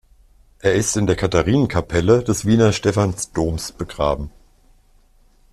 [0.61, 4.31] Er ist in der Katharinenkapelle des Wiener Stephansdoms begraben.